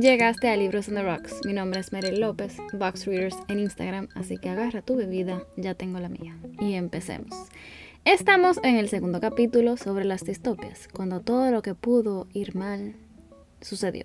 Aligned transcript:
Llegaste 0.00 0.48
a 0.48 0.56
Libros 0.56 0.88
on 0.88 0.94
the 0.94 1.02
Rocks. 1.02 1.40
Mi 1.44 1.52
nombre 1.52 1.80
es 1.80 1.90
Meryl 1.90 2.20
López, 2.20 2.56
Box 2.72 3.04
Readers 3.06 3.36
en 3.48 3.58
Instagram, 3.58 4.06
así 4.14 4.38
que 4.38 4.48
agarra 4.48 4.80
tu 4.80 4.94
bebida, 4.94 5.42
ya 5.56 5.74
tengo 5.74 5.98
la 5.98 6.08
mía. 6.08 6.36
Y 6.60 6.74
empecemos. 6.74 7.34
Estamos 8.04 8.60
en 8.62 8.76
el 8.76 8.88
segundo 8.88 9.20
capítulo 9.20 9.76
sobre 9.76 10.04
las 10.04 10.24
distopias, 10.24 10.86
cuando 10.86 11.18
todo 11.18 11.50
lo 11.50 11.62
que 11.62 11.74
pudo 11.74 12.28
ir 12.32 12.54
mal 12.54 12.94
sucedió, 13.60 14.04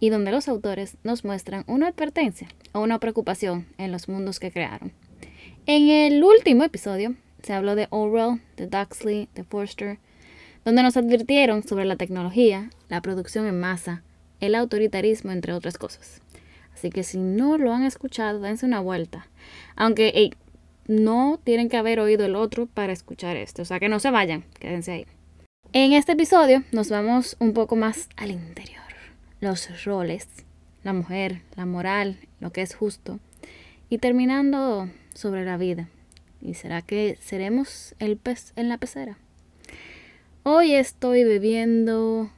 y 0.00 0.10
donde 0.10 0.32
los 0.32 0.48
autores 0.48 0.98
nos 1.02 1.24
muestran 1.24 1.64
una 1.66 1.88
advertencia 1.88 2.48
o 2.72 2.80
una 2.80 2.98
preocupación 2.98 3.66
en 3.78 3.90
los 3.90 4.10
mundos 4.10 4.38
que 4.38 4.50
crearon. 4.50 4.92
En 5.64 5.88
el 5.88 6.22
último 6.22 6.62
episodio 6.62 7.14
se 7.42 7.54
habló 7.54 7.74
de 7.74 7.86
Orwell, 7.88 8.42
de 8.58 8.66
Duxley, 8.66 9.30
de 9.34 9.44
Forster, 9.44 9.98
donde 10.66 10.82
nos 10.82 10.98
advirtieron 10.98 11.62
sobre 11.62 11.86
la 11.86 11.96
tecnología, 11.96 12.68
la 12.90 13.00
producción 13.00 13.46
en 13.46 13.58
masa, 13.58 14.02
el 14.42 14.56
autoritarismo, 14.56 15.30
entre 15.30 15.54
otras 15.54 15.78
cosas. 15.78 16.20
Así 16.74 16.90
que 16.90 17.04
si 17.04 17.18
no 17.18 17.58
lo 17.58 17.72
han 17.72 17.84
escuchado, 17.84 18.40
dense 18.40 18.66
una 18.66 18.80
vuelta. 18.80 19.28
Aunque 19.76 20.32
no 20.88 21.40
tienen 21.44 21.68
que 21.68 21.76
haber 21.76 22.00
oído 22.00 22.26
el 22.26 22.34
otro 22.34 22.66
para 22.66 22.92
escuchar 22.92 23.36
esto. 23.36 23.62
O 23.62 23.64
sea 23.64 23.78
que 23.78 23.88
no 23.88 24.00
se 24.00 24.10
vayan, 24.10 24.44
quédense 24.58 24.92
ahí. 24.92 25.06
En 25.72 25.92
este 25.92 26.12
episodio 26.12 26.64
nos 26.72 26.90
vamos 26.90 27.36
un 27.38 27.54
poco 27.54 27.76
más 27.76 28.08
al 28.16 28.32
interior. 28.32 28.82
Los 29.40 29.84
roles, 29.84 30.28
la 30.82 30.92
mujer, 30.92 31.42
la 31.56 31.64
moral, 31.64 32.18
lo 32.40 32.50
que 32.50 32.62
es 32.62 32.74
justo. 32.74 33.20
Y 33.88 33.98
terminando 33.98 34.90
sobre 35.14 35.44
la 35.44 35.56
vida. 35.56 35.88
¿Y 36.40 36.54
será 36.54 36.82
que 36.82 37.16
seremos 37.20 37.94
el 38.00 38.16
pez 38.16 38.52
en 38.56 38.68
la 38.68 38.78
pecera? 38.78 39.18
Hoy 40.42 40.74
estoy 40.74 41.22
bebiendo 41.22 42.32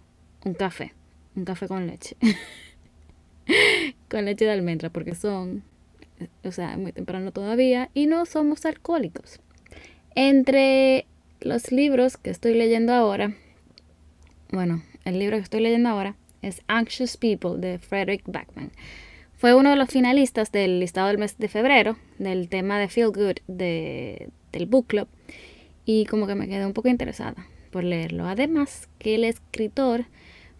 un 0.45 0.53
café 0.53 0.93
un 1.37 1.45
café 1.45 1.69
con 1.69 1.87
leche. 1.87 2.17
con 4.09 4.25
leche 4.25 4.45
de 4.45 4.53
almendra, 4.53 4.91
porque 4.91 5.15
son, 5.15 5.63
o 6.45 6.53
sea, 6.53 6.77
muy 6.77 6.93
temprano 6.93 7.33
todavía 7.33 7.91
y 7.95 8.07
no 8.07 8.27
somos 8.27 8.65
alcohólicos. 8.65 9.41
Entre 10.15 11.07
los 11.41 11.73
libros 11.73 12.17
que 12.17 12.31
estoy 12.31 12.55
leyendo 12.55 12.93
ahora, 12.93 13.35
bueno, 14.51 14.83
el 15.05 15.19
libro 15.19 15.37
que 15.37 15.43
estoy 15.43 15.61
leyendo 15.61 15.89
ahora 15.89 16.17
es 16.43 16.63
Anxious 16.69 17.17
People 17.17 17.59
de 17.59 17.79
Frederick 17.79 18.23
Backman. 18.27 18.71
Fue 19.37 19.55
uno 19.55 19.71
de 19.71 19.77
los 19.77 19.89
finalistas 19.89 20.53
del 20.53 20.81
listado 20.81 21.09
del 21.09 21.19
mes 21.19 21.37
de 21.39 21.49
febrero 21.49 21.99
del 22.19 22.49
tema 22.49 22.79
de 22.79 22.89
Feel 22.89 23.09
Good 23.09 23.39
de, 23.47 24.31
del 24.53 24.67
Book 24.67 24.87
Club 24.87 25.09
y 25.85 26.07
como 26.07 26.27
que 26.27 26.35
me 26.35 26.49
quedé 26.49 26.65
un 26.65 26.73
poco 26.73 26.89
interesada 26.89 27.47
por 27.71 27.85
leerlo. 27.85 28.27
Además 28.27 28.89
que 28.99 29.17
el 29.17 29.25
escritor 29.25 30.07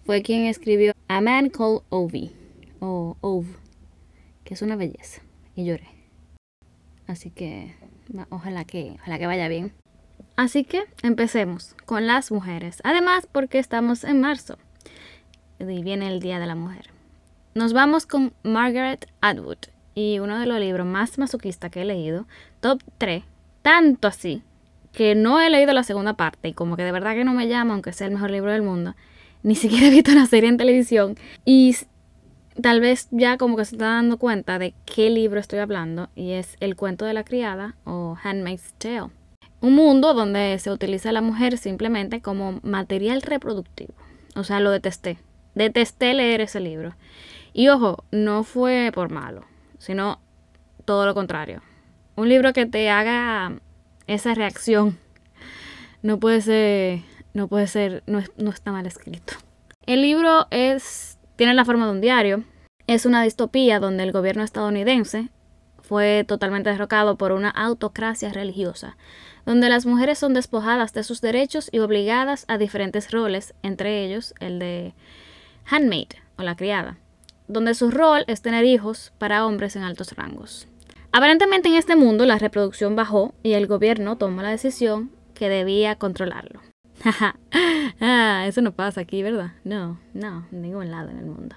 fue 0.05 0.23
quien 0.23 0.45
escribió 0.45 0.93
A 1.09 1.21
Man 1.21 1.49
Called 1.49 1.83
Ovi, 1.89 2.33
o 2.81 3.17
Ove, 3.21 3.49
que 4.45 4.55
es 4.55 4.63
una 4.63 4.77
belleza, 4.77 5.23
y 5.57 5.65
lloré. 5.65 5.89
Así 7.07 7.31
que 7.31 7.75
ojalá 8.31 8.65
que, 8.65 8.97
ojalá 9.01 9.19
que 9.19 9.27
vaya 9.27 9.49
bien. 9.49 9.73
Así 10.37 10.65
que 10.65 10.85
empecemos 11.03 11.75
con 11.87 12.07
las 12.07 12.31
mujeres. 12.31 12.81
Además, 12.85 13.29
porque 13.31 13.59
estamos 13.59 14.05
en 14.05 14.21
marzo 14.21 14.59
y 15.59 15.83
viene 15.83 16.09
el 16.09 16.21
Día 16.21 16.39
de 16.39 16.47
la 16.47 16.55
Mujer. 16.55 16.91
Nos 17.55 17.73
vamos 17.73 18.07
con 18.07 18.33
Margaret 18.43 19.09
Atwood 19.21 19.59
y 19.95 20.19
uno 20.19 20.39
de 20.39 20.47
los 20.47 20.59
libros 20.59 20.87
más 20.87 21.19
masoquistas 21.19 21.71
que 21.71 21.83
he 21.83 21.85
leído, 21.85 22.27
top 22.61 22.83
3, 22.99 23.23
tanto 23.63 24.09
así 24.09 24.43
que 24.93 25.15
no 25.15 25.41
he 25.41 25.51
leído 25.51 25.73
la 25.73 25.85
segunda 25.85 26.15
parte 26.15 26.49
y 26.49 26.53
como 26.53 26.77
que 26.77 26.83
de 26.83 26.93
verdad 26.93 27.15
que 27.15 27.25
no 27.25 27.33
me 27.33 27.49
llama, 27.49 27.75
aunque 27.75 27.93
sea 27.93 28.09
el 28.09 28.15
mejor 28.15 28.31
libro 28.31 28.53
del 28.53 28.63
mundo, 28.63 28.95
ni 29.45 29.55
siquiera 29.55 29.87
he 29.87 29.91
visto 29.91 30.11
una 30.11 30.27
serie 30.27 30.49
en 30.49 30.57
televisión 30.57 31.17
y 31.45 31.77
tal 32.61 32.81
vez 32.81 33.09
ya 33.11 33.37
como 33.37 33.57
que 33.57 33.65
se 33.67 33.77
está 33.77 33.87
dando 33.87 34.17
cuenta 34.17 34.59
de 34.59 34.75
qué 34.87 35.11
libro 35.11 35.39
estoy 35.39 35.59
hablando 35.59 36.09
y 36.17 36.33
es 36.33 36.57
El 36.61 36.77
cuento 36.77 37.05
de 37.05 37.13
la 37.13 37.25
criada 37.25 37.77
o 37.85 38.17
Handmaid's 38.21 38.73
Tale. 38.79 39.11
Un 39.61 39.75
mundo 39.75 40.15
donde 40.15 40.59
se 40.59 40.71
utiliza 40.71 41.11
a 41.11 41.13
la 41.13 41.21
mujer 41.21 41.59
simplemente 41.59 42.23
como 42.23 42.59
material 42.63 43.23
reproductivo. 43.23 43.95
O 44.35 44.45
sea, 44.45 44.61
lo 44.61 44.71
detesté. 44.71 45.19
Detesté 45.55 46.15
leer 46.15 46.41
ese 46.41 46.61
libro. 46.61 46.95
Y 47.53 47.69
ojo, 47.69 48.05
no 48.11 48.45
fue 48.45 48.91
por 48.95 49.11
malo, 49.11 49.45
sino 49.79 50.21
todo 50.85 51.07
lo 51.07 51.15
contrario. 51.15 51.63
Un 52.17 52.29
libro 52.29 52.53
que 52.53 52.67
te 52.67 52.89
haga 52.91 53.59
esa 54.07 54.35
reacción 54.35 54.99
no 56.03 56.19
puede 56.19 56.41
ser 56.41 57.14
no 57.35 57.49
puede 57.49 57.67
ser, 57.67 58.03
no, 58.07 58.21
está 58.51 58.73
mal 58.73 58.87
escrito. 58.87 59.35
El 59.87 60.01
libro 60.01 60.47
es, 60.51 61.19
tiene 61.37 61.53
la 61.53 61.65
forma 61.65 61.87
de 61.87 61.93
un 61.93 62.01
diario. 62.01 62.45
Es 62.87 63.05
una 63.05 63.23
distopía 63.23 63.81
donde 63.81 64.05
el 64.05 64.13
gobierno 64.13 64.43
estadounidense 64.43 65.29
fue 65.83 66.25
totalmente 66.27 66.71
derrocado 66.71 67.17
por 67.17 67.33
una 67.33 67.51
autocracia 67.51 68.33
religiosa, 68.33 68.97
donde 69.45 69.69
las 69.69 69.85
mujeres 69.85 70.19
son 70.19 70.33
despojadas 70.33 70.95
de 70.95 71.03
sus 71.03 71.21
derechos 71.21 71.69
y 71.73 71.81
obligadas 71.81 72.47
a 72.49 72.57
diferentes 72.57 73.11
roles, 73.11 73.53
entre 73.63 74.05
ellos 74.05 74.33
el 74.41 74.59
de 74.59 74.95
handmaid 75.67 76.09
o 76.39 76.43
la 76.43 76.57
criada, 76.57 76.99
donde 77.49 77.75
su 77.75 77.91
rol 77.91 78.25
es 78.29 78.41
tener 78.41 78.65
hijos 78.65 79.13
para 79.19 79.45
hombres 79.45 79.77
en 79.77 79.83
altos 79.83 80.13
rangos. 80.13 80.69
Aparentemente 81.13 81.69
en 81.69 81.75
este 81.75 81.97
mundo 81.97 82.25
la 82.25 82.39
reproducción 82.39 82.97
bajó 82.97 83.35
y 83.43 83.53
el 83.53 83.67
gobierno 83.67 84.17
tomó 84.17 84.41
la 84.43 84.51
decisión 84.51 85.11
que 85.35 85.49
debía 85.49 85.97
controlarlo. 85.97 86.61
ah, 88.01 88.45
eso 88.47 88.63
no 88.63 88.73
pasa 88.73 89.03
aquí, 89.03 89.23
¿verdad? 89.23 89.53
No, 89.65 89.99
no, 90.15 90.47
ningún 90.51 90.91
lado 90.91 91.11
en 91.11 91.19
el 91.19 91.27
mundo. 91.27 91.57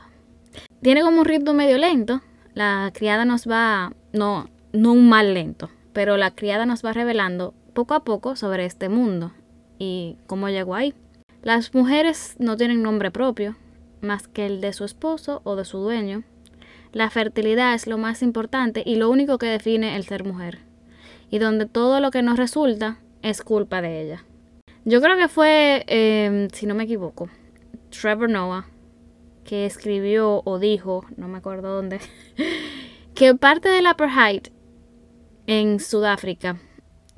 Tiene 0.81 1.02
como 1.02 1.19
un 1.19 1.25
ritmo 1.25 1.53
medio 1.53 1.78
lento. 1.78 2.22
La 2.53 2.91
criada 2.94 3.25
nos 3.25 3.47
va, 3.47 3.94
no, 4.13 4.50
no 4.74 4.91
un 4.91 5.09
mal 5.09 5.34
lento, 5.34 5.69
pero 5.94 6.18
la 6.18 6.31
criada 6.31 6.66
nos 6.66 6.84
va 6.84 6.94
revelando 6.94 7.53
poco 7.74 7.94
a 7.94 8.03
poco 8.03 8.35
sobre 8.35 8.66
este 8.66 8.90
mundo 8.90 9.31
y 9.78 10.18
cómo 10.25 10.50
llegó 10.50 10.75
ahí. 10.75 10.94
Las 11.44 11.74
mujeres 11.74 12.35
no 12.40 12.58
tienen 12.58 12.81
nombre 12.81 13.12
propio, 13.12 13.56
más 14.02 14.28
que 14.28 14.46
el 14.46 14.59
de 14.59 14.74
su 14.74 14.84
esposo 14.84 15.41
o 15.44 15.56
de 15.56 15.66
su 15.66 15.78
dueño. 15.78 16.24
La 16.91 17.09
fertilidad 17.09 17.74
es 17.74 17.85
lo 17.85 17.97
más 17.97 18.22
importante 18.24 18.81
y 18.85 18.96
lo 18.96 19.09
único 19.09 19.38
que 19.38 19.46
define 19.46 19.96
el 19.96 20.03
ser 20.06 20.24
mujer, 20.24 20.59
y 21.29 21.38
donde 21.38 21.68
todo 21.68 22.00
lo 22.00 22.12
que 22.12 22.24
nos 22.24 22.38
resulta 22.38 22.97
es 23.22 23.44
culpa 23.44 23.81
de 23.81 24.02
ella. 24.02 24.25
Yo 24.89 25.01
creo 25.01 25.17
que 25.17 25.27
fue, 25.27 25.83
em, 25.87 26.47
si 26.51 26.65
no 26.65 26.73
me 26.73 26.85
equivoco, 26.85 27.27
Trevor 27.89 28.29
Noah 28.29 28.67
que 29.43 29.65
escribió 29.65 30.41
o 30.45 30.59
dijo, 30.59 31.05
no 31.17 31.27
me 31.27 31.39
acuerdo 31.39 31.75
dónde, 31.75 31.99
que 33.13 33.35
parte 33.35 33.67
del 33.67 33.85
apartheid 33.85 34.43
en 35.45 35.81
Sudáfrica, 35.81 36.55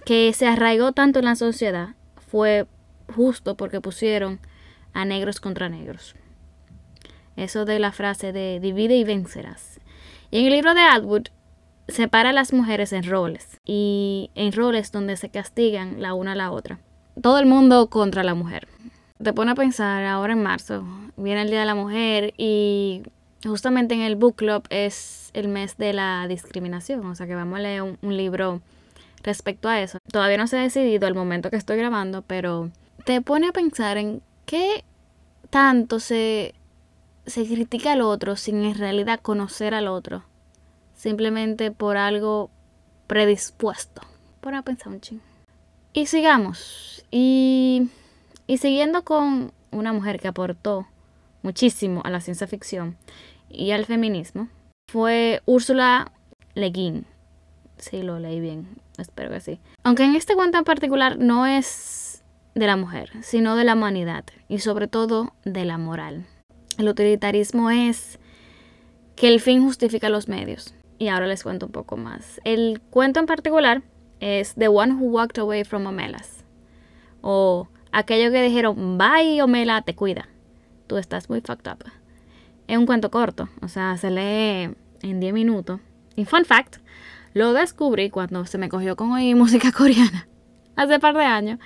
que 0.04 0.34
se 0.34 0.48
arraigó 0.48 0.94
tanto 0.94 1.20
en 1.20 1.26
la 1.26 1.36
sociedad, 1.36 1.90
fue 2.16 2.66
justo 3.16 3.56
porque 3.56 3.82
pusieron 3.82 4.40
a 4.94 5.06
negros 5.06 5.40
contra 5.40 5.70
negros. 5.70 6.16
Eso 7.36 7.66
de 7.66 7.78
la 7.78 7.92
frase 7.92 8.34
de 8.34 8.60
divide 8.60 8.98
y 8.98 9.04
vencerás. 9.04 9.80
Y 10.32 10.40
en 10.40 10.46
el 10.48 10.54
libro 10.54 10.74
de 10.74 10.82
Atwood 10.82 11.28
separa 11.88 12.32
a 12.32 12.34
las 12.34 12.52
mujeres 12.52 12.94
en 12.94 13.04
roles 13.04 13.60
y 13.64 14.32
en 14.34 14.54
roles 14.54 14.92
donde 14.92 15.18
se 15.18 15.30
castigan 15.30 16.02
la 16.02 16.16
una 16.16 16.32
a 16.32 16.36
la 16.36 16.50
otra 16.50 16.80
todo 17.22 17.40
el 17.40 17.46
mundo 17.46 17.88
contra 17.88 18.24
la 18.24 18.34
mujer. 18.34 18.68
Te 19.22 19.34
pone 19.34 19.52
a 19.52 19.56
pensar, 19.56 20.06
ahora 20.06 20.34
en 20.34 20.44
marzo 20.44 20.84
viene 21.18 21.42
el 21.42 21.50
Día 21.50 21.60
de 21.62 21.66
la 21.66 21.76
Mujer 21.76 22.34
y 22.38 23.04
justamente 23.44 23.94
en 23.94 24.02
el 24.02 24.16
book 24.16 24.36
club 24.36 24.64
es 24.70 25.30
el 25.34 25.48
mes 25.48 25.78
de 25.78 25.94
la 25.94 26.26
discriminación, 26.28 27.06
o 27.06 27.16
sea 27.16 27.28
que 27.28 27.36
vamos 27.36 27.60
a 27.60 27.62
leer 27.62 27.82
un, 27.82 27.98
libro 28.02 28.62
respecto 29.24 29.68
a 29.68 29.82
eso. 29.82 29.98
Todavía 30.12 30.38
no 30.38 30.48
se 30.48 30.58
ha 30.58 30.62
decidido 30.62 31.08
el 31.08 31.16
momento 31.16 31.50
que 31.50 31.58
estoy 31.58 31.78
grabando, 31.78 32.22
pero 32.22 32.72
te 33.06 33.22
pone 33.22 33.48
a 33.48 33.52
pensar 33.52 33.98
en 33.98 34.22
qué 34.46 34.84
tanto 35.50 36.00
se, 36.00 36.54
se 37.26 37.46
critica 37.46 37.94
al 37.94 38.02
otro 38.02 38.36
sin 38.36 38.64
en 38.64 38.76
realidad 38.76 39.20
conocer 39.20 39.74
al 39.74 39.88
otro, 39.88 40.24
simplemente 40.96 41.72
por 41.72 41.98
algo 41.98 42.50
predispuesto. 43.08 44.02
Pone 44.40 44.58
a 44.58 44.62
pensar 44.62 44.94
un 44.94 45.02
ching. 45.02 45.29
Y 45.94 46.06
sigamos. 46.06 47.04
Y, 47.12 47.90
y 48.48 48.58
siguiendo 48.58 49.04
con 49.04 49.52
una 49.72 49.94
mujer 49.94 50.20
que 50.20 50.28
aportó 50.28 50.88
muchísimo 51.42 52.02
a 52.04 52.10
la 52.10 52.22
ciencia 52.22 52.48
ficción 52.48 52.98
y 53.50 53.72
al 53.72 53.86
feminismo, 53.86 54.50
fue 54.92 55.42
Úrsula 55.46 56.12
Le 56.54 56.70
Guin. 56.70 57.06
Sí, 57.78 58.04
lo 58.04 58.20
leí 58.20 58.40
bien, 58.40 58.68
espero 58.98 59.32
que 59.32 59.40
sí. 59.40 59.60
Aunque 59.84 60.04
en 60.04 60.16
este 60.16 60.36
cuento 60.36 60.58
en 60.58 60.64
particular 60.66 61.18
no 61.18 61.46
es 61.48 62.24
de 62.56 62.68
la 62.68 62.76
mujer, 62.76 63.12
sino 63.22 63.56
de 63.56 63.64
la 63.64 63.74
humanidad 63.74 64.26
y 64.48 64.60
sobre 64.60 64.88
todo 64.88 65.34
de 65.46 65.66
la 65.66 65.78
moral. 65.78 66.26
El 66.78 66.90
utilitarismo 66.90 67.70
es 67.70 68.20
que 69.16 69.28
el 69.28 69.40
fin 69.40 69.64
justifica 69.64 70.10
los 70.10 70.28
medios. 70.28 70.74
Y 70.98 71.08
ahora 71.08 71.28
les 71.28 71.44
cuento 71.44 71.68
un 71.68 71.72
poco 71.72 71.96
más. 71.96 72.42
El 72.44 72.82
cuento 72.90 73.22
en 73.22 73.26
particular 73.26 73.84
es 74.20 74.56
The 74.56 74.68
One 74.68 74.94
Who 74.94 75.06
Walked 75.08 75.40
Away 75.40 75.64
from 75.64 75.86
Omelas. 75.86 76.44
O 77.22 77.68
aquellos 77.92 78.32
que 78.32 78.42
dijeron, 78.42 78.98
bye 78.98 79.42
Omela, 79.42 79.82
te 79.82 79.96
cuida. 79.96 80.28
Tú 80.88 80.98
estás 80.98 81.30
muy 81.30 81.42
fucked 81.42 81.72
up. 81.72 81.84
Es 82.68 82.78
un 82.78 82.86
cuento 82.86 83.10
corto, 83.12 83.50
o 83.62 83.68
sea, 83.68 83.98
se 83.98 84.12
lee 84.12 84.76
en 85.02 85.20
10 85.20 85.34
minutos. 85.34 85.80
Y 86.16 86.26
fun 86.26 86.46
fact, 86.46 86.78
lo 87.34 87.54
descubrí 87.54 88.10
cuando 88.10 88.46
se 88.46 88.58
me 88.58 88.70
cogió 88.70 88.96
con 88.96 89.12
oír 89.12 89.36
música 89.38 89.72
coreana, 89.72 90.28
hace 90.76 91.00
par 91.00 91.16
de 91.16 91.24
años. 91.24 91.60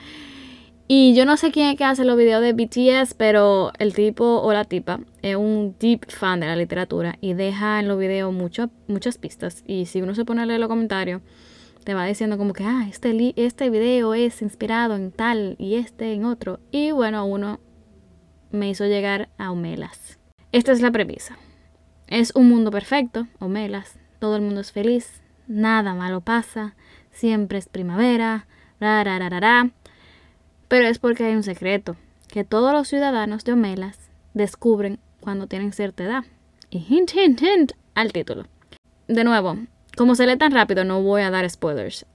Y 0.88 1.16
yo 1.16 1.26
no 1.26 1.38
sé 1.38 1.52
quién 1.52 1.70
es 1.70 1.78
que 1.78 1.86
hace 1.86 2.04
los 2.04 2.18
videos 2.18 2.42
de 2.42 2.54
BTS, 2.54 3.14
pero 3.14 3.72
el 3.80 3.94
tipo 3.94 4.42
o 4.42 4.54
la 4.54 4.66
tipa 4.66 5.00
es 5.22 5.36
un 5.36 5.76
deep 5.80 6.12
fan 6.12 6.42
de 6.42 6.48
la 6.48 6.58
literatura 6.58 7.18
y 7.22 7.34
deja 7.34 7.80
en 7.80 7.88
los 7.88 7.98
videos 7.98 8.34
muchas 8.34 9.18
pistas. 9.18 9.64
Y 9.66 9.86
si 9.86 10.02
uno 10.02 10.14
se 10.14 10.26
pone 10.26 10.42
a 10.42 10.46
leer 10.46 10.60
los 10.60 10.70
comentarios, 10.70 11.22
te 11.84 11.94
va 11.94 12.06
diciendo 12.06 12.38
como 12.38 12.54
que, 12.54 12.64
ah, 12.64 12.86
este, 12.90 13.34
este 13.36 13.70
video 13.70 14.14
es 14.14 14.42
inspirado 14.42 14.96
en 14.96 15.12
tal 15.12 15.56
y 15.60 15.76
este 15.76 16.14
en 16.14 16.26
otro. 16.26 16.60
Y 16.72 16.92
bueno, 16.92 17.26
uno 17.26 17.60
me 18.52 18.70
hizo 18.70 18.86
llegar 18.86 19.30
a 19.38 19.52
Omelas. 19.52 20.20
Esta 20.52 20.72
es 20.72 20.82
la 20.82 20.92
premisa. 20.92 21.38
Es 22.08 22.36
un 22.36 22.50
mundo 22.50 22.72
perfecto, 22.72 23.28
Omelas. 23.40 23.98
Todo 24.20 24.36
el 24.36 24.42
mundo 24.42 24.62
es 24.62 24.72
feliz, 24.72 25.22
nada 25.48 25.94
malo 25.94 26.22
pasa, 26.22 26.76
siempre 27.12 27.58
es 27.58 27.68
primavera, 27.68 28.48
ra, 28.80 29.04
ra, 29.04 29.18
ra, 29.18 29.40
ra, 29.40 29.72
pero 30.68 30.88
es 30.88 31.00
porque 31.00 31.26
hay 31.26 31.36
un 31.36 31.44
secreto 31.44 31.96
que 32.28 32.44
todos 32.44 32.74
los 32.74 32.88
ciudadanos 32.88 33.44
de 33.44 33.54
Omelas 33.54 34.10
descubren 34.34 35.00
cuando 35.20 35.48
tienen 35.48 35.74
cierta 35.74 36.04
edad. 36.04 36.24
Y 36.70 36.80
hint, 36.80 37.12
hint, 37.14 37.42
hint 37.42 37.72
al 37.94 38.12
título. 38.12 38.46
De 39.08 39.24
nuevo, 39.24 39.58
como 39.96 40.16
se 40.16 40.26
lee 40.26 40.38
tan 40.38 40.52
rápido, 40.52 40.84
no 40.84 41.02
voy 41.02 41.22
a 41.22 41.32
dar 41.32 41.50
spoilers. 41.50 42.06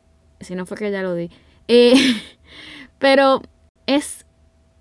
Si 0.41 0.55
no 0.55 0.67
fue 0.67 0.77
que 0.77 0.91
ya 0.91 1.03
lo 1.03 1.15
di. 1.15 1.31
Eh, 1.69 1.95
pero 2.99 3.43
es. 3.87 4.25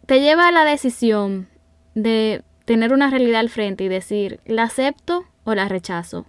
Te 0.05 0.21
lleva 0.21 0.47
a 0.47 0.51
la 0.51 0.63
decisión 0.63 1.47
de 1.93 2.43
tener 2.65 2.93
una 2.93 3.09
realidad 3.09 3.41
al 3.41 3.49
frente 3.49 3.83
y 3.83 3.89
decir, 3.89 4.39
¿la 4.45 4.63
acepto 4.63 5.25
o 5.43 5.53
la 5.53 5.67
rechazo? 5.67 6.25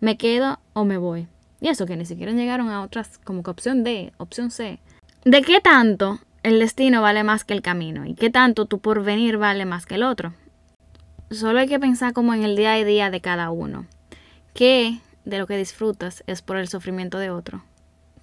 ¿Me 0.00 0.18
quedo 0.18 0.58
o 0.74 0.84
me 0.84 0.98
voy? 0.98 1.28
Y 1.60 1.68
eso 1.68 1.86
que 1.86 1.96
ni 1.96 2.04
siquiera 2.04 2.32
llegaron 2.32 2.68
a 2.68 2.82
otras, 2.82 3.18
como 3.24 3.42
que 3.42 3.50
opción 3.50 3.84
D, 3.84 4.12
opción 4.18 4.50
C. 4.50 4.80
¿De 5.24 5.40
qué 5.40 5.60
tanto 5.60 6.20
el 6.46 6.60
destino 6.60 7.02
vale 7.02 7.24
más 7.24 7.42
que 7.42 7.54
el 7.54 7.60
camino 7.60 8.06
y 8.06 8.14
qué 8.14 8.30
tanto 8.30 8.66
tu 8.66 8.78
porvenir 8.78 9.36
vale 9.36 9.64
más 9.64 9.84
que 9.84 9.96
el 9.96 10.04
otro. 10.04 10.32
Solo 11.28 11.58
hay 11.58 11.66
que 11.66 11.80
pensar 11.80 12.12
como 12.12 12.34
en 12.34 12.44
el 12.44 12.54
día 12.54 12.74
a 12.74 12.84
día 12.84 13.10
de 13.10 13.20
cada 13.20 13.50
uno. 13.50 13.86
¿Qué 14.54 15.00
de 15.26 15.38
lo 15.38 15.46
que 15.46 15.58
disfrutas 15.58 16.24
es 16.26 16.40
por 16.40 16.56
el 16.56 16.68
sufrimiento 16.68 17.18
de 17.18 17.30
otro? 17.30 17.62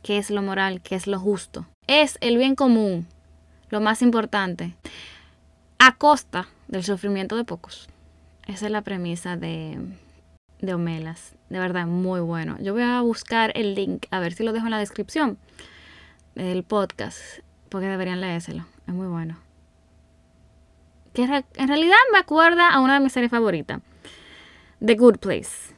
¿Qué 0.02 0.18
es 0.18 0.32
lo 0.32 0.42
moral? 0.42 0.82
¿Qué 0.82 0.96
es 0.96 1.06
lo 1.06 1.20
justo? 1.20 1.68
Es 1.86 2.18
el 2.22 2.38
bien 2.38 2.56
común, 2.56 3.06
lo 3.70 3.82
más 3.82 4.02
importante, 4.02 4.74
a 5.78 5.96
costa 5.96 6.48
del 6.68 6.84
sufrimiento 6.84 7.36
de 7.36 7.44
pocos. 7.44 7.88
Esa 8.48 8.66
es 8.66 8.72
la 8.72 8.82
premisa 8.82 9.38
de, 9.38 9.78
de 10.60 10.74
Homelas. 10.74 11.36
De 11.50 11.60
verdad, 11.60 11.86
muy 11.86 12.22
bueno. 12.22 12.58
Yo 12.60 12.74
voy 12.74 12.84
a 12.84 13.02
buscar 13.02 13.52
el 13.56 13.76
link, 13.76 14.06
a 14.10 14.20
ver 14.20 14.34
si 14.34 14.44
lo 14.44 14.54
dejo 14.54 14.66
en 14.66 14.72
la 14.72 14.80
descripción 14.80 15.38
del 16.36 16.64
podcast 16.64 17.20
porque 17.70 17.88
deberían 17.88 18.22
leérselo. 18.22 18.66
Es 18.88 18.94
muy 18.94 19.08
bueno. 19.08 19.38
Que 21.14 21.24
en 21.24 21.68
realidad 21.68 21.96
me 22.12 22.20
acuerda 22.20 22.70
a 22.70 22.80
una 22.80 22.96
de 22.96 23.00
mis 23.02 23.14
series 23.14 23.30
favoritas. 23.30 23.82
The 24.84 24.96
Good 24.96 25.18
Place. 25.18 25.73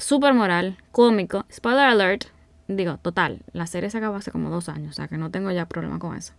Super 0.00 0.32
moral, 0.32 0.78
cómico. 0.92 1.44
Spoiler 1.52 1.84
alert. 1.84 2.24
Digo, 2.68 2.96
total. 2.98 3.40
La 3.52 3.66
serie 3.66 3.90
se 3.90 3.98
acabó 3.98 4.16
hace 4.16 4.30
como 4.30 4.48
dos 4.48 4.68
años. 4.70 4.90
O 4.90 4.94
sea 4.94 5.08
que 5.08 5.18
no 5.18 5.30
tengo 5.30 5.50
ya 5.50 5.66
problema 5.66 5.98
con 5.98 6.16
eso. 6.16 6.32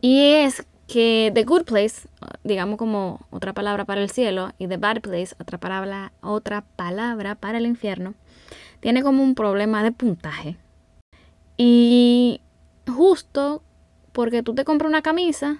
Y 0.00 0.32
es 0.32 0.66
que 0.88 1.30
The 1.34 1.44
Good 1.44 1.64
Place, 1.64 2.08
digamos 2.42 2.78
como 2.78 3.26
otra 3.30 3.52
palabra 3.52 3.84
para 3.84 4.00
el 4.00 4.10
cielo, 4.10 4.52
y 4.58 4.66
The 4.66 4.76
Bad 4.76 5.02
Place, 5.02 5.36
otra 5.38 5.58
palabra, 5.58 6.12
otra 6.20 6.62
palabra 6.76 7.34
para 7.36 7.58
el 7.58 7.66
infierno, 7.66 8.14
tiene 8.80 9.02
como 9.02 9.22
un 9.22 9.34
problema 9.34 9.82
de 9.82 9.92
puntaje. 9.92 10.56
Y 11.56 12.40
justo 12.86 13.62
porque 14.12 14.42
tú 14.42 14.54
te 14.54 14.64
compras 14.64 14.88
una 14.88 15.02
camisa 15.02 15.58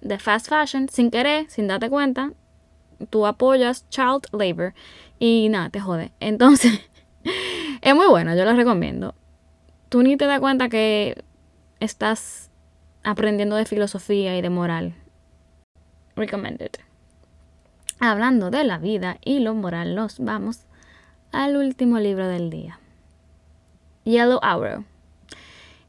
de 0.00 0.18
fast 0.18 0.48
fashion 0.48 0.88
sin 0.88 1.10
querer, 1.10 1.48
sin 1.48 1.68
darte 1.68 1.88
cuenta, 1.88 2.32
tú 3.10 3.26
apoyas 3.26 3.88
child 3.90 4.26
labor 4.32 4.74
y 5.18 5.48
nada, 5.48 5.70
te 5.70 5.80
jode. 5.80 6.12
Entonces, 6.20 6.80
es 7.82 7.94
muy 7.94 8.06
bueno, 8.06 8.34
yo 8.34 8.44
lo 8.44 8.54
recomiendo. 8.54 9.14
Tú 9.88 10.02
ni 10.02 10.16
te 10.16 10.26
das 10.26 10.40
cuenta 10.40 10.68
que 10.68 11.22
estás 11.80 12.50
aprendiendo 13.02 13.56
de 13.56 13.64
filosofía 13.64 14.36
y 14.36 14.42
de 14.42 14.50
moral. 14.50 14.94
Recommended. 16.16 16.70
Hablando 18.00 18.50
de 18.50 18.64
la 18.64 18.78
vida 18.78 19.18
y 19.24 19.40
lo 19.40 19.54
moral, 19.54 19.94
nos 19.94 20.18
vamos 20.20 20.66
al 21.32 21.56
último 21.56 21.98
libro 21.98 22.28
del 22.28 22.50
día. 22.50 22.78
Yellow 24.04 24.38
Arrow 24.42 24.84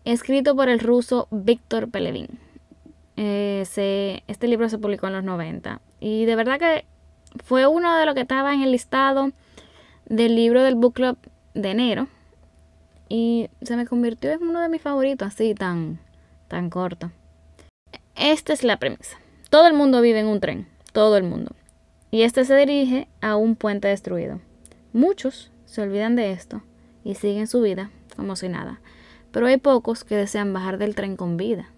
escrito 0.06 0.56
por 0.56 0.70
el 0.70 0.80
ruso 0.80 1.28
Víctor 1.32 1.90
Pelevin. 1.90 2.28
Eh, 3.16 3.64
este 4.28 4.48
libro 4.48 4.70
se 4.70 4.78
publicó 4.78 5.08
en 5.08 5.14
los 5.14 5.24
90 5.24 5.82
y 6.00 6.26
de 6.26 6.36
verdad 6.36 6.60
que 6.60 6.86
fue 7.44 7.68
uno 7.68 7.96
de 7.96 8.06
los 8.06 8.16
que 8.16 8.22
estaba 8.22 8.54
en 8.54 8.62
el 8.62 8.72
listado 8.72 9.32
del 10.06 10.36
libro 10.36 10.64
del 10.64 10.76
book 10.76 10.94
club 10.94 11.18
de 11.54 11.72
enero 11.72 12.08
y 13.08 13.50
se 13.62 13.76
me 13.76 13.86
convirtió 13.86 14.32
en 14.32 14.44
uno 14.44 14.62
de 14.62 14.70
mis 14.70 14.82
favoritos 14.82 15.28
así 15.28 15.54
tan 15.56 16.00
tan 16.48 16.70
corto. 16.70 17.12
Esta 18.16 18.54
es 18.54 18.64
la 18.64 18.78
premisa. 18.78 19.18
Todo 19.50 19.68
el 19.68 19.74
mundo 19.74 20.02
vive 20.02 20.20
en 20.20 20.28
un 20.28 20.40
tren, 20.40 20.68
todo 20.92 21.18
el 21.18 21.24
mundo. 21.24 21.56
Y 22.12 22.24
este 22.24 22.44
se 22.44 22.56
dirige 22.56 23.08
a 23.22 23.36
un 23.36 23.56
puente 23.56 23.88
destruido. 23.88 24.42
Muchos 24.94 25.52
se 25.66 25.82
olvidan 25.82 26.16
de 26.16 26.32
esto 26.32 26.62
y 27.04 27.16
siguen 27.16 27.48
su 27.48 27.62
vida 27.62 27.92
como 28.16 28.36
si 28.36 28.50
nada 28.50 28.82
pero 29.32 29.48
hay 29.48 29.58
pocos 29.58 30.04
que 30.04 30.16
desean 30.16 30.54
bajar 30.54 30.78
del 30.78 30.96
tren 30.96 31.16
con 31.16 31.38
vida. 31.38 31.70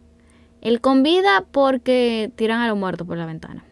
El 0.62 0.80
con 0.80 1.04
vida 1.04 1.46
porque 1.52 2.32
tiran 2.36 2.62
a 2.62 2.68
los 2.68 2.78
muertos 2.78 3.08
por 3.08 3.18
la 3.18 3.26
ventana. 3.26 3.64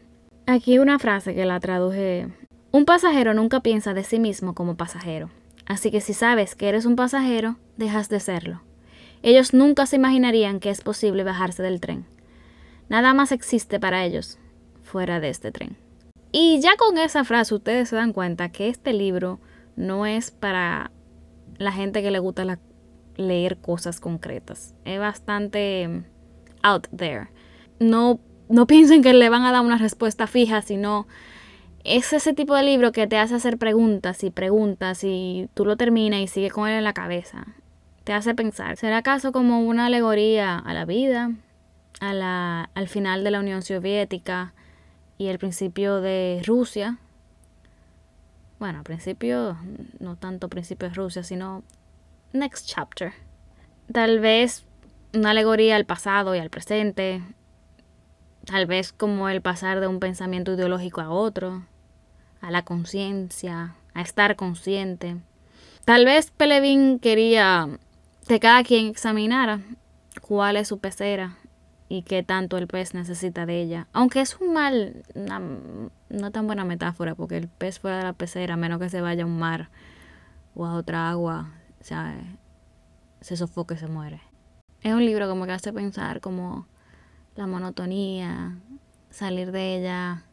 Aquí 0.50 0.80
una 0.80 0.98
frase 0.98 1.36
que 1.36 1.46
la 1.46 1.60
traduje. 1.60 2.28
Un 2.72 2.86
pasajero 2.86 3.36
nunca 3.36 3.60
piensa 3.60 3.94
de 3.94 4.04
sí 4.04 4.20
mismo 4.20 4.56
como 4.56 4.78
pasajero. 4.78 5.30
Así 5.68 5.92
que 5.92 6.02
si 6.02 6.16
sabes 6.16 6.56
que 6.56 6.68
eres 6.68 6.86
un 6.86 6.96
pasajero, 6.96 7.58
dejas 7.78 8.10
de 8.10 8.20
serlo. 8.20 8.64
Ellos 9.22 9.54
nunca 9.54 9.86
se 9.86 9.98
imaginarían 9.98 10.60
que 10.60 10.72
es 10.72 10.82
posible 10.82 11.24
bajarse 11.24 11.62
del 11.62 11.80
tren. 11.80 12.08
Nada 12.90 13.14
más 13.14 13.32
existe 13.32 13.80
para 13.80 14.04
ellos 14.04 14.40
fuera 14.82 15.20
de 15.20 15.30
este 15.30 15.52
tren. 15.52 15.78
Y 16.32 16.60
ya 16.62 16.76
con 16.78 16.98
esa 16.98 17.24
frase 17.24 17.54
ustedes 17.54 17.90
se 17.90 17.98
dan 17.98 18.12
cuenta 18.12 18.50
que 18.50 18.70
este 18.70 18.92
libro 18.92 19.40
no 19.76 20.08
es 20.08 20.32
para 20.32 20.90
la 21.60 21.72
gente 21.72 22.02
que 22.02 22.10
le 22.10 22.18
gusta 22.18 22.58
leer 23.18 23.58
cosas 23.58 24.00
concretas. 24.00 24.74
Es 24.84 25.00
bastante 25.00 25.88
mm, 25.88 26.04
out 26.64 26.88
there. 26.88 27.28
No, 27.80 28.20
no 28.50 28.68
piensen 28.68 29.02
que 29.04 29.14
le 29.14 29.30
van 29.30 29.44
a 29.44 29.52
dar 29.52 29.62
una 29.62 29.78
respuesta 29.78 30.28
fija, 30.28 30.62
sino 30.62 31.08
es 31.84 32.12
ese 32.14 32.34
tipo 32.34 32.56
de 32.56 32.64
libro 32.64 32.92
que 32.92 33.08
te 33.08 33.18
hace 33.18 33.36
hacer 33.36 33.58
preguntas 33.58 34.24
y 34.24 34.32
preguntas 34.32 35.04
y 35.04 35.50
tú 35.54 35.66
lo 35.66 35.78
terminas 35.78 36.20
y 36.20 36.28
sigue 36.28 36.50
con 36.50 36.68
él 36.68 36.80
en 36.80 36.84
la 36.84 36.94
cabeza. 36.94 37.46
Te 38.04 38.12
hace 38.12 38.34
pensar, 38.34 38.76
¿será 38.76 38.98
acaso 38.98 39.32
como 39.32 39.62
una 39.62 39.86
alegoría 39.86 40.58
a 40.58 40.74
la 40.74 40.86
vida, 40.86 41.32
a 42.00 42.14
la, 42.14 42.70
al 42.74 42.88
final 42.88 43.24
de 43.24 43.32
la 43.32 43.40
Unión 43.40 43.62
Soviética 43.62 44.54
y 45.18 45.28
el 45.28 45.38
principio 45.38 46.02
de 46.02 46.42
Rusia? 46.46 46.98
Bueno, 48.58 48.84
principio, 48.84 49.58
no 50.00 50.16
tanto 50.18 50.50
principio 50.50 50.90
de 50.90 50.96
Rusia, 50.96 51.24
sino 51.24 51.64
next 52.34 52.68
chapter. 52.68 53.14
Tal 53.94 54.20
vez 54.20 54.66
una 55.14 55.32
alegoría 55.32 55.76
al 55.76 55.86
pasado 55.86 56.36
y 56.36 56.40
al 56.40 56.50
presente. 56.50 57.22
Tal 58.50 58.66
vez 58.66 58.92
como 58.92 59.30
el 59.30 59.44
pasar 59.44 59.80
de 59.80 59.86
un 59.86 60.00
pensamiento 60.00 60.54
ideológico 60.54 61.02
a 61.02 61.12
otro, 61.12 61.68
a 62.42 62.50
la 62.50 62.64
conciencia, 62.64 63.76
a 63.94 64.02
estar 64.02 64.36
consciente. 64.36 65.18
Tal 65.86 66.04
vez 66.04 66.32
Pelevin 66.32 66.98
quería 66.98 67.70
que 68.28 68.40
cada 68.40 68.64
quien 68.64 68.88
examinara 68.88 69.62
cuál 70.22 70.58
es 70.58 70.68
su 70.68 70.80
pecera 70.80 71.38
y 71.90 72.02
qué 72.02 72.24
tanto 72.24 72.58
el 72.58 72.66
pez 72.66 72.96
necesita 72.96 73.46
de 73.46 73.62
ella. 73.62 73.88
Aunque 73.94 74.20
es 74.22 74.36
un 74.42 74.52
mal, 74.52 75.04
no 76.10 76.32
tan 76.32 76.48
buena 76.48 76.66
metáfora, 76.66 77.14
porque 77.14 77.38
el 77.38 77.50
pez 77.50 77.78
fuera 77.80 77.98
de 77.98 78.04
la 78.04 78.14
pecera, 78.14 78.56
a 78.56 78.58
menos 78.58 78.80
que 78.80 78.90
se 78.90 79.02
vaya 79.02 79.26
a 79.26 79.28
un 79.28 79.38
mar 79.38 79.70
o 80.56 80.66
a 80.66 80.74
otra 80.74 81.12
agua, 81.12 81.52
o 81.80 81.84
sea, 81.84 82.20
se 83.22 83.38
sofoca 83.38 83.76
y 83.76 83.78
se 83.78 83.88
muere. 83.88 84.22
Es 84.82 84.92
un 84.92 85.06
libro 85.06 85.30
como 85.30 85.46
que 85.46 85.52
hace 85.52 85.72
pensar 85.72 86.20
como 86.20 86.66
la 87.40 87.48
monotonía, 87.48 88.58
salir 89.10 89.54
de 89.54 89.78
ella. 89.78 90.24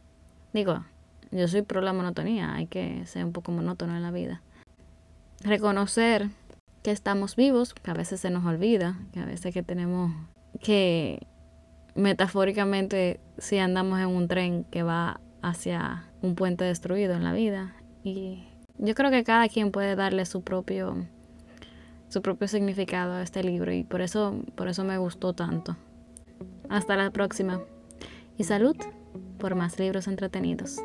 Digo, 0.53 0.85
yo 1.31 1.47
soy 1.47 1.63
pro 1.63 1.81
la 1.81 1.93
monotonía, 1.93 2.53
hay 2.53 2.67
que 2.67 3.07
ser 3.07 3.25
un 3.25 3.33
poco 3.33 3.53
monótono 3.53 3.95
en 3.95 4.03
la 4.03 4.11
vida. 4.11 4.43
Reconocer 5.41 6.31
que 6.83 6.91
estamos 6.91 7.37
vivos, 7.37 7.75
que 7.75 7.93
a 7.93 7.95
veces 7.95 8.21
se 8.21 8.31
nos 8.31 8.45
olvida, 8.45 8.99
que 9.13 9.21
a 9.21 9.25
veces 9.25 9.55
que 9.55 9.63
tenemos 9.63 10.13
que 10.61 11.25
metafóricamente 11.95 13.21
si 13.39 13.59
andamos 13.59 14.01
en 14.01 14.09
un 14.09 14.27
tren 14.27 14.65
que 14.65 14.83
va 14.83 15.21
hacia 15.43 16.11
un 16.23 16.35
puente 16.35 16.65
destruido 16.65 17.15
en 17.15 17.23
la 17.23 17.33
vida. 17.33 17.77
Y 18.03 18.43
yo 18.79 18.97
creo 18.97 19.13
que 19.13 19.23
cada 19.23 19.49
quien 19.49 19.71
puede 19.71 19.95
darle 19.95 20.27
su 20.27 20.43
propio 20.43 21.07
su 22.09 22.23
propio 22.23 22.49
significado 22.49 23.15
a 23.15 23.23
este 23.23 23.45
libro 23.45 23.73
y 23.73 23.85
por 23.85 24.01
eso 24.01 24.41
por 24.57 24.67
eso 24.67 24.83
me 24.83 24.99
gustó 24.99 25.35
tanto. 25.35 25.77
Hasta 26.68 26.96
la 26.96 27.11
próxima. 27.11 27.61
Y 28.38 28.44
salud 28.44 28.76
por 29.38 29.54
más 29.54 29.78
libros 29.78 30.08
entretenidos. 30.08 30.78